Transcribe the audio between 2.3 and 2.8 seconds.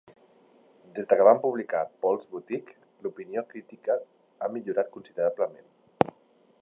Boutique",